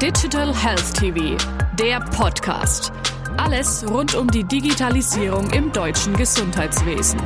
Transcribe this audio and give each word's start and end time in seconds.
Digital 0.00 0.54
Health 0.56 0.94
TV, 0.94 1.36
der 1.78 2.00
Podcast. 2.00 2.90
Alles 3.36 3.84
rund 3.86 4.14
um 4.14 4.30
die 4.30 4.44
Digitalisierung 4.44 5.50
im 5.50 5.70
deutschen 5.72 6.16
Gesundheitswesen. 6.16 7.20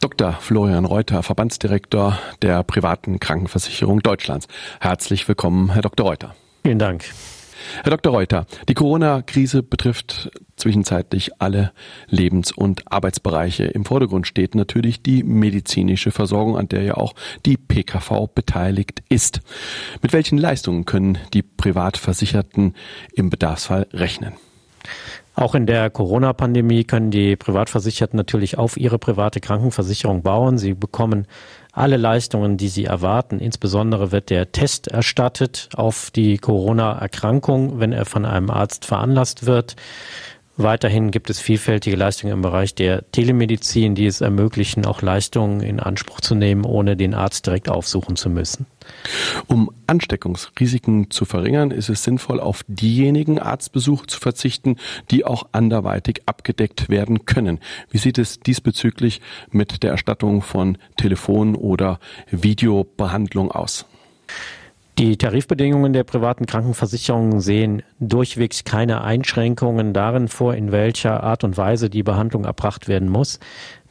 Dr. 0.00 0.32
Florian 0.32 0.86
Reuter, 0.86 1.22
Verbandsdirektor 1.22 2.18
der 2.40 2.62
privaten 2.62 3.20
Krankenversicherung 3.20 4.00
Deutschlands. 4.00 4.48
Herzlich 4.80 5.28
willkommen, 5.28 5.70
Herr 5.70 5.82
Dr. 5.82 6.06
Reuter. 6.06 6.34
Vielen 6.64 6.78
Dank. 6.78 7.04
Herr 7.82 7.90
Dr. 7.90 8.12
Reuter, 8.12 8.46
die 8.68 8.74
Corona-Krise 8.74 9.62
betrifft 9.62 10.30
zwischenzeitlich 10.56 11.40
alle 11.40 11.72
Lebens- 12.08 12.52
und 12.52 12.90
Arbeitsbereiche. 12.90 13.64
Im 13.64 13.84
Vordergrund 13.84 14.26
steht 14.26 14.54
natürlich 14.54 15.02
die 15.02 15.22
medizinische 15.22 16.10
Versorgung, 16.10 16.56
an 16.56 16.68
der 16.68 16.82
ja 16.82 16.94
auch 16.94 17.14
die 17.44 17.56
PKV 17.56 18.28
beteiligt 18.34 19.02
ist. 19.08 19.40
Mit 20.02 20.12
welchen 20.12 20.38
Leistungen 20.38 20.84
können 20.84 21.18
die 21.34 21.42
Privatversicherten 21.42 22.74
im 23.14 23.30
Bedarfsfall 23.30 23.86
rechnen? 23.92 24.34
Auch 25.38 25.54
in 25.54 25.66
der 25.66 25.90
Corona-Pandemie 25.90 26.84
können 26.84 27.10
die 27.10 27.36
Privatversicherten 27.36 28.16
natürlich 28.16 28.56
auf 28.56 28.78
ihre 28.78 28.98
private 28.98 29.38
Krankenversicherung 29.38 30.22
bauen. 30.22 30.56
Sie 30.56 30.72
bekommen 30.72 31.26
alle 31.72 31.98
Leistungen, 31.98 32.56
die 32.56 32.68
sie 32.68 32.86
erwarten. 32.86 33.38
Insbesondere 33.38 34.12
wird 34.12 34.30
der 34.30 34.50
Test 34.52 34.88
erstattet 34.88 35.68
auf 35.74 36.10
die 36.10 36.38
Corona-Erkrankung, 36.38 37.78
wenn 37.78 37.92
er 37.92 38.06
von 38.06 38.24
einem 38.24 38.48
Arzt 38.48 38.86
veranlasst 38.86 39.44
wird. 39.44 39.76
Weiterhin 40.58 41.10
gibt 41.10 41.28
es 41.28 41.38
vielfältige 41.38 41.96
Leistungen 41.96 42.32
im 42.32 42.40
Bereich 42.40 42.74
der 42.74 43.10
Telemedizin, 43.12 43.94
die 43.94 44.06
es 44.06 44.22
ermöglichen, 44.22 44.86
auch 44.86 45.02
Leistungen 45.02 45.60
in 45.60 45.80
Anspruch 45.80 46.22
zu 46.22 46.34
nehmen, 46.34 46.64
ohne 46.64 46.96
den 46.96 47.12
Arzt 47.12 47.46
direkt 47.46 47.68
aufsuchen 47.68 48.16
zu 48.16 48.30
müssen. 48.30 48.64
Um 49.48 49.70
Ansteckungsrisiken 49.86 51.10
zu 51.10 51.26
verringern, 51.26 51.72
ist 51.72 51.90
es 51.90 52.04
sinnvoll, 52.04 52.40
auf 52.40 52.62
diejenigen 52.68 53.38
Arztbesuche 53.38 54.06
zu 54.06 54.18
verzichten, 54.18 54.76
die 55.10 55.26
auch 55.26 55.46
anderweitig 55.52 56.22
abgedeckt 56.24 56.88
werden 56.88 57.26
können. 57.26 57.60
Wie 57.90 57.98
sieht 57.98 58.16
es 58.16 58.40
diesbezüglich 58.40 59.20
mit 59.50 59.82
der 59.82 59.90
Erstattung 59.90 60.40
von 60.40 60.78
Telefon- 60.96 61.54
oder 61.54 62.00
Videobehandlung 62.30 63.52
aus? 63.52 63.84
Die 64.98 65.18
Tarifbedingungen 65.18 65.92
der 65.92 66.04
privaten 66.04 66.46
Krankenversicherungen 66.46 67.40
sehen 67.40 67.82
durchwegs 68.00 68.64
keine 68.64 69.02
Einschränkungen 69.02 69.92
darin 69.92 70.26
vor, 70.26 70.54
in 70.54 70.72
welcher 70.72 71.22
Art 71.22 71.44
und 71.44 71.58
Weise 71.58 71.90
die 71.90 72.02
Behandlung 72.02 72.46
erbracht 72.46 72.88
werden 72.88 73.10
muss. 73.10 73.38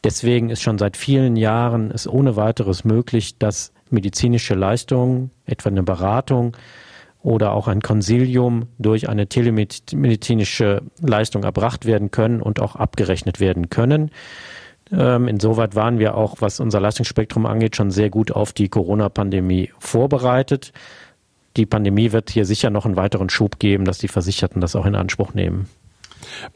Deswegen 0.04 0.50
ist 0.50 0.64
schon 0.64 0.80
seit 0.80 0.98
vielen 0.98 1.36
Jahren 1.36 1.92
es 1.92 2.08
ohne 2.08 2.36
weiteres 2.38 2.86
möglich, 2.86 3.38
dass 3.38 3.72
medizinische 3.92 4.56
Leistungen, 4.56 5.30
etwa 5.46 5.70
eine 5.70 5.84
Beratung 5.84 6.58
oder 7.22 7.52
auch 7.52 7.68
ein 7.68 7.82
Konsilium 7.82 8.70
durch 8.80 9.08
eine 9.08 9.28
telemedizinische 9.28 10.82
Leistung 11.02 11.44
erbracht 11.44 11.86
werden 11.86 12.10
können 12.10 12.42
und 12.42 12.60
auch 12.60 12.76
abgerechnet 12.76 13.40
werden 13.40 13.70
können. 13.70 14.10
Ähm, 14.92 15.28
insoweit 15.28 15.76
waren 15.76 16.00
wir 16.00 16.16
auch, 16.16 16.42
was 16.42 16.60
unser 16.60 16.80
Leistungsspektrum 16.80 17.46
angeht, 17.46 17.76
schon 17.76 17.92
sehr 17.92 18.10
gut 18.10 18.32
auf 18.32 18.54
die 18.54 18.70
Corona-Pandemie 18.70 19.72
vorbereitet. 19.80 20.74
Die 21.58 21.66
Pandemie 21.66 22.12
wird 22.12 22.30
hier 22.30 22.46
sicher 22.46 22.70
noch 22.70 22.86
einen 22.86 22.98
weiteren 22.98 23.30
Schub 23.30 23.60
geben, 23.60 23.86
dass 23.86 23.98
die 23.98 24.08
Versicherten 24.08 24.62
das 24.62 24.76
auch 24.76 24.86
in 24.86 24.96
Anspruch 24.96 25.34
nehmen. 25.34 25.68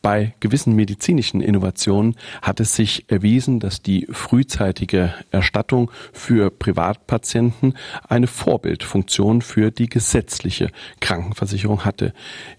Bei 0.02 0.34
gewissen 0.40 0.76
medizinischen 0.76 1.42
Innovationen 1.42 2.16
hat 2.42 2.60
es 2.60 2.76
sich 2.76 3.06
erwiesen, 3.10 3.60
dass 3.60 3.82
die 3.82 4.08
frühzeitige 4.12 5.14
Erstattung 5.32 5.92
für 6.12 6.50
Privatpatienten 6.50 7.76
eine 8.08 8.28
Vorbildfunktion 8.28 9.42
für 9.42 9.72
die 9.72 9.88
gesetzliche 9.88 10.72
Krankenversicherung 11.00 11.86
hatte. 11.86 12.14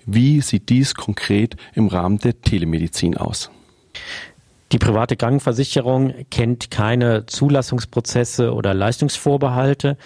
Wie 0.06 0.40
sieht 0.40 0.68
dies 0.68 0.94
konkret 0.94 1.56
im 1.74 1.88
Rahmen 1.88 2.18
der 2.18 2.40
Telemedizin 2.40 3.16
aus? 3.16 3.50
Die 4.72 4.78
private 4.78 5.16
Krankenversicherung 5.16 6.14
kennt 6.30 6.70
keine 6.70 7.26
Zulassungsprozesse 7.26 8.54
oder 8.54 8.72
Leistungsvorbehalte, 8.72 9.96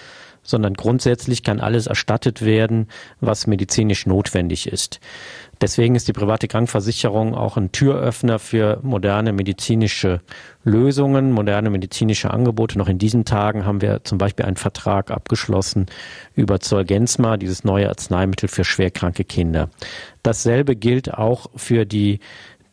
sondern 0.43 0.75
grundsätzlich 0.75 1.43
kann 1.43 1.61
alles 1.61 1.87
erstattet 1.87 2.43
werden, 2.43 2.89
was 3.21 3.47
medizinisch 3.47 4.07
notwendig 4.07 4.67
ist. 4.67 5.01
Deswegen 5.61 5.95
ist 5.95 6.09
die 6.09 6.13
private 6.13 6.49
Krankenversicherung 6.49 7.35
auch 7.35 7.57
ein 7.57 7.73
Türöffner 7.73 8.39
für 8.39 8.81
moderne 8.83 9.33
medizinische 9.33 10.21
Lösungen, 10.65 11.31
moderne 11.31 11.71
medizinische 11.71 12.31
Angebote. 12.31 12.77
Noch 12.77 12.89
in 12.89 12.99
diesen 12.99 13.25
Tagen 13.25 13.65
haben 13.65 13.81
wir 13.81 14.05
zum 14.05 14.19
Beispiel 14.19 14.45
einen 14.45 14.57
Vertrag 14.57 15.11
abgeschlossen 15.11 15.87
über 16.35 16.61
Zolgensma, 16.61 17.37
dieses 17.37 17.65
neue 17.65 17.89
Arzneimittel 17.89 18.49
für 18.49 18.65
schwerkranke 18.65 19.25
Kinder. 19.25 19.71
Dasselbe 20.23 20.77
gilt 20.77 21.15
auch 21.15 21.51
für 21.55 21.87
die 21.87 22.21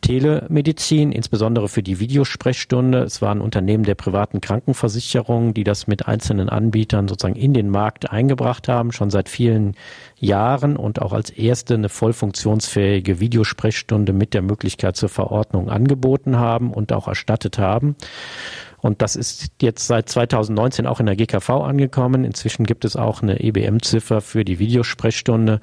Telemedizin, 0.02 1.12
insbesondere 1.12 1.68
für 1.68 1.82
die 1.82 1.98
Videosprechstunde. 1.98 2.98
Es 3.02 3.22
waren 3.22 3.40
Unternehmen 3.40 3.84
der 3.84 3.94
privaten 3.94 4.40
Krankenversicherung, 4.40 5.54
die 5.54 5.64
das 5.64 5.86
mit 5.86 6.06
einzelnen 6.06 6.48
Anbietern 6.50 7.08
sozusagen 7.08 7.36
in 7.36 7.54
den 7.54 7.70
Markt 7.70 8.10
eingebracht 8.10 8.68
haben, 8.68 8.92
schon 8.92 9.10
seit 9.10 9.30
vielen 9.30 9.74
Jahren 10.18 10.76
und 10.76 11.00
auch 11.00 11.12
als 11.12 11.30
erste 11.30 11.74
eine 11.74 11.88
voll 11.88 12.12
funktionsfähige 12.12 13.20
Videosprechstunde 13.20 14.12
mit 14.12 14.34
der 14.34 14.42
Möglichkeit 14.42 14.96
zur 14.96 15.08
Verordnung 15.08 15.70
angeboten 15.70 16.36
haben 16.36 16.74
und 16.74 16.92
auch 16.92 17.08
erstattet 17.08 17.58
haben. 17.58 17.96
Und 18.82 19.00
das 19.00 19.14
ist 19.14 19.52
jetzt 19.62 19.86
seit 19.86 20.08
2019 20.08 20.86
auch 20.86 20.98
in 20.98 21.06
der 21.06 21.14
GKV 21.14 21.50
angekommen. 21.50 22.24
Inzwischen 22.24 22.66
gibt 22.66 22.84
es 22.84 22.96
auch 22.96 23.22
eine 23.22 23.40
EBM-Ziffer 23.40 24.20
für 24.20 24.44
die 24.44 24.58
Videosprechstunde 24.58 25.60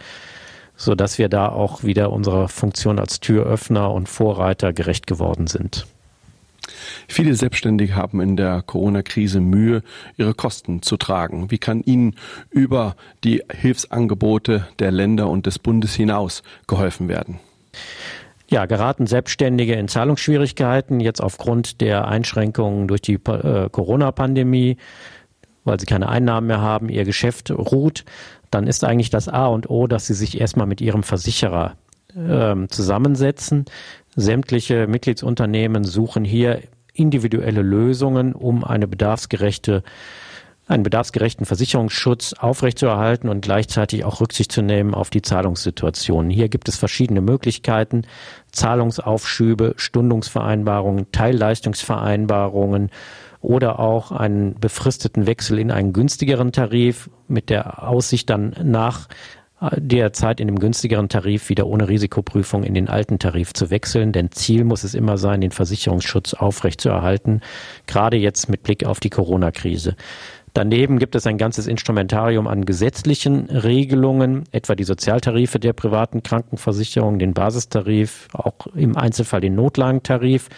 so 0.79 0.95
dass 0.95 1.17
wir 1.17 1.29
da 1.29 1.49
auch 1.49 1.83
wieder 1.83 2.11
unserer 2.11 2.47
Funktion 2.47 2.99
als 2.99 3.19
Türöffner 3.19 3.91
und 3.91 4.07
Vorreiter 4.07 4.73
gerecht 4.73 5.05
geworden 5.07 5.45
sind. 5.45 5.85
Viele 7.07 7.35
Selbstständige 7.35 7.95
haben 7.95 8.21
in 8.21 8.37
der 8.37 8.61
Corona-Krise 8.61 9.41
Mühe, 9.41 9.83
ihre 10.17 10.33
Kosten 10.33 10.81
zu 10.81 10.95
tragen. 10.97 11.51
Wie 11.51 11.57
kann 11.57 11.81
ihnen 11.81 12.15
über 12.49 12.95
die 13.23 13.43
Hilfsangebote 13.51 14.67
der 14.79 14.91
Länder 14.91 15.29
und 15.29 15.45
des 15.45 15.59
Bundes 15.59 15.95
hinaus 15.95 16.43
geholfen 16.67 17.09
werden? 17.09 17.39
Ja, 18.49 18.65
geraten 18.65 19.05
Selbstständige 19.05 19.73
in 19.73 19.87
Zahlungsschwierigkeiten 19.87 21.01
jetzt 21.01 21.21
aufgrund 21.21 21.81
der 21.81 22.07
Einschränkungen 22.07 22.87
durch 22.87 23.01
die 23.01 23.15
äh, 23.15 23.69
Corona-Pandemie, 23.69 24.77
weil 25.69 25.79
sie 25.79 25.85
keine 25.85 26.09
Einnahmen 26.09 26.47
mehr 26.47 26.61
haben, 26.61 26.89
ihr 26.89 27.05
Geschäft 27.05 27.51
ruht, 27.51 28.03
dann 28.51 28.67
ist 28.67 28.83
eigentlich 28.83 29.09
das 29.09 29.29
A 29.29 29.45
und 29.45 29.69
O, 29.69 29.87
dass 29.87 30.07
sie 30.07 30.13
sich 30.13 30.41
erstmal 30.41 30.67
mit 30.67 30.81
ihrem 30.81 31.03
Versicherer 31.03 31.75
ähm, 32.17 32.69
zusammensetzen. 32.69 33.65
Sämtliche 34.15 34.87
Mitgliedsunternehmen 34.87 35.83
suchen 35.83 36.25
hier 36.25 36.61
individuelle 36.93 37.61
Lösungen, 37.61 38.33
um 38.33 38.63
eine 38.63 38.87
bedarfsgerechte 38.87 39.83
einen 40.67 40.83
bedarfsgerechten 40.83 41.47
Versicherungsschutz 41.47 42.33
aufrechtzuerhalten 42.33 43.27
und 43.27 43.41
gleichzeitig 43.41 44.05
auch 44.05 44.21
Rücksicht 44.21 44.51
zu 44.51 44.61
nehmen 44.61 44.93
auf 44.93 45.09
die 45.09 45.23
Zahlungssituation. 45.23 46.29
Hier 46.29 46.47
gibt 46.47 46.69
es 46.69 46.77
verschiedene 46.77 47.21
Möglichkeiten, 47.21 48.03
Zahlungsaufschübe, 48.51 49.73
Stundungsvereinbarungen, 49.77 51.11
Teilleistungsvereinbarungen 51.11 52.91
oder 53.41 53.79
auch 53.79 54.11
einen 54.11 54.55
befristeten 54.59 55.25
Wechsel 55.25 55.59
in 55.59 55.71
einen 55.71 55.93
günstigeren 55.93 56.51
Tarif 56.51 57.09
mit 57.27 57.49
der 57.49 57.87
Aussicht 57.87 58.29
dann 58.29 58.55
nach 58.63 59.07
äh, 59.61 59.69
der 59.79 60.13
Zeit 60.13 60.39
in 60.39 60.47
dem 60.47 60.59
günstigeren 60.59 61.09
Tarif 61.09 61.49
wieder 61.49 61.67
ohne 61.67 61.87
Risikoprüfung 61.87 62.63
in 62.63 62.73
den 62.73 62.89
alten 62.89 63.19
Tarif 63.19 63.53
zu 63.53 63.69
wechseln. 63.69 64.11
Denn 64.11 64.31
Ziel 64.31 64.63
muss 64.65 64.83
es 64.83 64.93
immer 64.93 65.17
sein, 65.17 65.41
den 65.41 65.51
Versicherungsschutz 65.51 66.33
aufrechtzuerhalten, 66.33 67.41
gerade 67.87 68.17
jetzt 68.17 68.49
mit 68.49 68.63
Blick 68.63 68.85
auf 68.85 68.99
die 68.99 69.09
Corona-Krise. 69.09 69.95
Daneben 70.53 70.97
gibt 70.97 71.15
es 71.15 71.27
ein 71.27 71.37
ganzes 71.37 71.67
Instrumentarium 71.67 72.47
an 72.47 72.65
gesetzlichen 72.65 73.45
Regelungen, 73.49 74.43
etwa 74.51 74.75
die 74.75 74.83
Sozialtarife 74.83 75.59
der 75.59 75.73
privaten 75.73 76.23
Krankenversicherung, 76.23 77.19
den 77.19 77.33
Basistarif, 77.33 78.27
auch 78.33 78.67
im 78.75 78.97
Einzelfall 78.97 79.41
den 79.41 79.55
Notlagentarif 79.55 80.49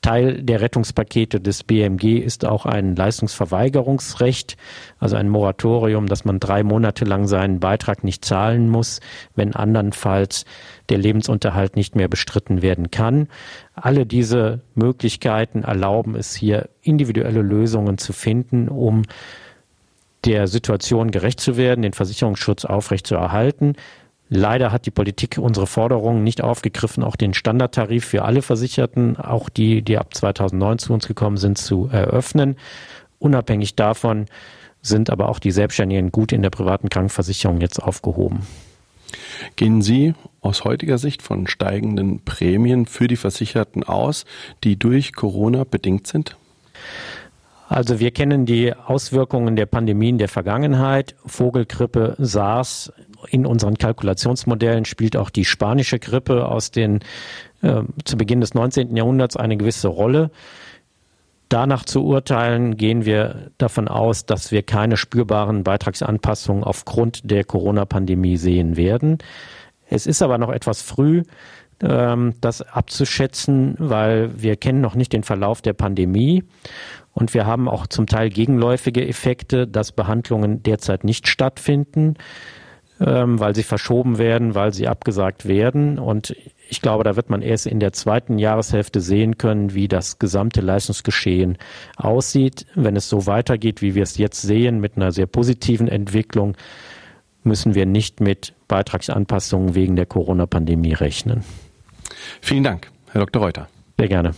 Teil 0.00 0.42
der 0.42 0.60
Rettungspakete 0.60 1.40
des 1.40 1.64
BMG 1.64 2.18
ist 2.18 2.44
auch 2.44 2.66
ein 2.66 2.94
Leistungsverweigerungsrecht, 2.96 4.56
also 4.98 5.16
ein 5.16 5.28
Moratorium, 5.28 6.06
dass 6.06 6.24
man 6.24 6.40
drei 6.40 6.62
Monate 6.62 7.04
lang 7.04 7.26
seinen 7.26 7.60
Beitrag 7.60 8.04
nicht 8.04 8.24
zahlen 8.24 8.68
muss, 8.68 9.00
wenn 9.34 9.54
andernfalls 9.54 10.44
der 10.88 10.98
Lebensunterhalt 10.98 11.76
nicht 11.76 11.96
mehr 11.96 12.08
bestritten 12.08 12.62
werden 12.62 12.90
kann. 12.90 13.28
Alle 13.74 14.06
diese 14.06 14.60
Möglichkeiten 14.74 15.64
erlauben 15.64 16.14
es 16.14 16.34
hier, 16.34 16.68
individuelle 16.82 17.42
Lösungen 17.42 17.98
zu 17.98 18.12
finden, 18.12 18.68
um 18.68 19.02
der 20.24 20.48
Situation 20.48 21.10
gerecht 21.10 21.40
zu 21.40 21.56
werden, 21.56 21.82
den 21.82 21.92
Versicherungsschutz 21.92 22.64
aufrechtzuerhalten. 22.64 23.74
Leider 24.30 24.72
hat 24.72 24.84
die 24.84 24.90
Politik 24.90 25.38
unsere 25.38 25.66
Forderungen 25.66 26.22
nicht 26.22 26.42
aufgegriffen, 26.42 27.02
auch 27.02 27.16
den 27.16 27.32
Standardtarif 27.32 28.04
für 28.04 28.24
alle 28.24 28.42
Versicherten, 28.42 29.16
auch 29.16 29.48
die, 29.48 29.82
die 29.82 29.96
ab 29.96 30.14
2009 30.14 30.78
zu 30.78 30.92
uns 30.92 31.08
gekommen 31.08 31.38
sind, 31.38 31.56
zu 31.56 31.88
eröffnen. 31.90 32.56
Unabhängig 33.18 33.74
davon 33.74 34.26
sind 34.82 35.10
aber 35.10 35.28
auch 35.28 35.38
die 35.38 35.50
Selbstständigen 35.50 36.12
gut 36.12 36.32
in 36.32 36.42
der 36.42 36.50
privaten 36.50 36.88
Krankenversicherung 36.88 37.60
jetzt 37.60 37.82
aufgehoben. 37.82 38.46
Gehen 39.56 39.80
Sie 39.80 40.14
aus 40.40 40.64
heutiger 40.64 40.98
Sicht 40.98 41.22
von 41.22 41.46
steigenden 41.46 42.24
Prämien 42.24 42.86
für 42.86 43.08
die 43.08 43.16
Versicherten 43.16 43.82
aus, 43.82 44.26
die 44.62 44.78
durch 44.78 45.14
Corona 45.14 45.64
bedingt 45.64 46.06
sind? 46.06 46.36
Also 47.68 48.00
wir 48.00 48.12
kennen 48.12 48.46
die 48.46 48.74
Auswirkungen 48.74 49.54
der 49.56 49.66
Pandemien 49.66 50.16
der 50.16 50.28
Vergangenheit. 50.28 51.14
Vogelgrippe, 51.26 52.14
SARS. 52.18 52.92
In 53.30 53.46
unseren 53.46 53.78
Kalkulationsmodellen 53.78 54.84
spielt 54.84 55.16
auch 55.16 55.30
die 55.30 55.44
spanische 55.44 55.98
Grippe 55.98 56.46
aus 56.46 56.70
den 56.70 57.00
äh, 57.62 57.82
zu 58.04 58.16
Beginn 58.16 58.40
des 58.40 58.54
19. 58.54 58.96
Jahrhunderts 58.96 59.36
eine 59.36 59.56
gewisse 59.56 59.88
Rolle. 59.88 60.30
Danach 61.48 61.84
zu 61.84 62.04
urteilen, 62.04 62.76
gehen 62.76 63.06
wir 63.06 63.50
davon 63.56 63.88
aus, 63.88 64.26
dass 64.26 64.52
wir 64.52 64.62
keine 64.62 64.98
spürbaren 64.98 65.64
Beitragsanpassungen 65.64 66.62
aufgrund 66.62 67.30
der 67.30 67.44
Corona-Pandemie 67.44 68.36
sehen 68.36 68.76
werden. 68.76 69.18
Es 69.88 70.06
ist 70.06 70.20
aber 70.20 70.36
noch 70.36 70.50
etwas 70.50 70.82
früh, 70.82 71.22
ähm, 71.82 72.34
das 72.40 72.60
abzuschätzen, 72.60 73.76
weil 73.78 74.42
wir 74.42 74.56
kennen 74.56 74.82
noch 74.82 74.94
nicht 74.94 75.12
den 75.12 75.22
Verlauf 75.22 75.62
der 75.62 75.72
Pandemie 75.72 76.44
und 77.14 77.34
wir 77.34 77.46
haben 77.46 77.68
auch 77.68 77.86
zum 77.86 78.06
Teil 78.06 78.28
gegenläufige 78.28 79.06
Effekte, 79.06 79.66
dass 79.66 79.92
Behandlungen 79.92 80.62
derzeit 80.62 81.04
nicht 81.04 81.28
stattfinden, 81.28 82.14
ähm, 83.00 83.38
weil 83.38 83.54
sie 83.54 83.62
verschoben 83.62 84.18
werden, 84.18 84.54
weil 84.54 84.72
sie 84.72 84.88
abgesagt 84.88 85.46
werden. 85.46 85.98
Und 85.98 86.34
ich 86.68 86.82
glaube, 86.82 87.04
da 87.04 87.16
wird 87.16 87.30
man 87.30 87.42
erst 87.42 87.66
in 87.66 87.80
der 87.80 87.92
zweiten 87.92 88.38
Jahreshälfte 88.38 89.00
sehen 89.00 89.38
können, 89.38 89.74
wie 89.74 89.88
das 89.88 90.18
gesamte 90.18 90.60
Leistungsgeschehen 90.60 91.58
aussieht. 91.96 92.66
Wenn 92.74 92.96
es 92.96 93.08
so 93.08 93.26
weitergeht, 93.26 93.82
wie 93.82 93.94
wir 93.94 94.02
es 94.02 94.18
jetzt 94.18 94.42
sehen, 94.42 94.80
mit 94.80 94.96
einer 94.96 95.12
sehr 95.12 95.26
positiven 95.26 95.88
Entwicklung, 95.88 96.56
müssen 97.44 97.74
wir 97.74 97.86
nicht 97.86 98.20
mit 98.20 98.52
Beitragsanpassungen 98.66 99.74
wegen 99.74 99.96
der 99.96 100.06
Corona-Pandemie 100.06 100.92
rechnen. 100.92 101.44
Vielen 102.40 102.64
Dank, 102.64 102.90
Herr 103.12 103.20
Dr. 103.20 103.42
Reuter. 103.42 103.68
Sehr 103.96 104.08
gerne. 104.08 104.34